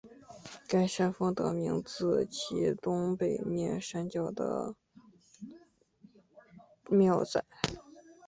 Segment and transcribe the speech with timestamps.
[0.67, 4.73] 该山峰得名自其东北面山脚的
[6.89, 7.45] 庙仔。